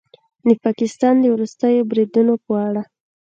د 0.47 0.49
پاکستان 0.65 1.15
د 1.19 1.25
وروستیو 1.35 1.87
بریدونو 1.89 2.33
په 2.45 2.51
اړه 2.67 2.81